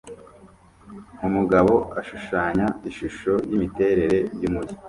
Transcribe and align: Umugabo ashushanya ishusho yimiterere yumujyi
Umugabo 1.27 1.73
ashushanya 1.99 2.65
ishusho 2.89 3.33
yimiterere 3.49 4.19
yumujyi 4.41 4.75